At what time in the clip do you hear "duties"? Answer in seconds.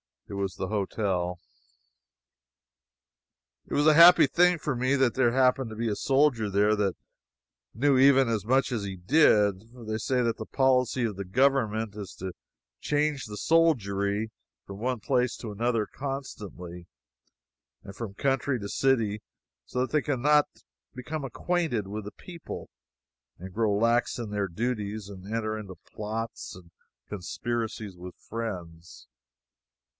24.47-25.09